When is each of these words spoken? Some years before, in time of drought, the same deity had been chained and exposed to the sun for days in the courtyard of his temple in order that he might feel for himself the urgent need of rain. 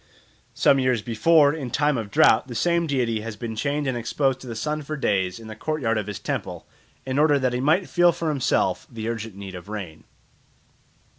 Some 0.55 0.79
years 0.79 1.03
before, 1.03 1.53
in 1.53 1.69
time 1.69 1.95
of 1.95 2.09
drought, 2.09 2.47
the 2.47 2.55
same 2.55 2.87
deity 2.87 3.19
had 3.21 3.37
been 3.37 3.55
chained 3.55 3.85
and 3.85 3.95
exposed 3.95 4.39
to 4.39 4.47
the 4.47 4.55
sun 4.55 4.81
for 4.81 4.97
days 4.97 5.39
in 5.39 5.45
the 5.47 5.55
courtyard 5.55 5.99
of 5.99 6.07
his 6.07 6.17
temple 6.17 6.65
in 7.05 7.19
order 7.19 7.37
that 7.37 7.53
he 7.53 7.59
might 7.59 7.87
feel 7.87 8.11
for 8.11 8.29
himself 8.29 8.87
the 8.91 9.07
urgent 9.07 9.35
need 9.35 9.53
of 9.53 9.69
rain. 9.69 10.05